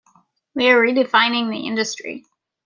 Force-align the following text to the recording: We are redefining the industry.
We 0.55 0.67
are 0.71 0.81
redefining 0.83 1.51
the 1.51 1.67
industry. 1.67 2.25